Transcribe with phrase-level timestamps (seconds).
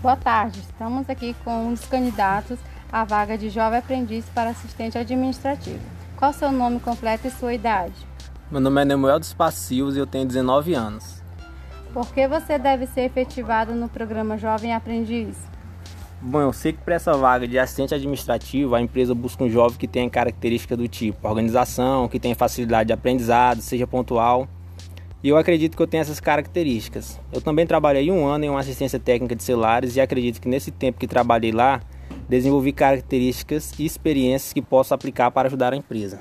[0.00, 2.56] Boa tarde, estamos aqui com um dos candidatos
[2.92, 5.80] à vaga de jovem aprendiz para assistente administrativo.
[6.16, 7.94] Qual seu nome completo e sua idade?
[8.48, 11.20] Meu nome é Nemuel dos Passivos e eu tenho 19 anos.
[11.92, 15.36] Por que você deve ser efetivado no programa Jovem Aprendiz?
[16.22, 19.78] Bom, eu sei que para essa vaga de assistente administrativo, a empresa busca um jovem
[19.78, 24.46] que tenha característica do tipo organização, que tenha facilidade de aprendizado, seja pontual.
[25.22, 27.20] E eu acredito que eu tenho essas características.
[27.32, 30.70] Eu também trabalhei um ano em uma assistência técnica de celulares e acredito que nesse
[30.70, 31.80] tempo que trabalhei lá,
[32.28, 36.20] desenvolvi características e experiências que posso aplicar para ajudar a empresa.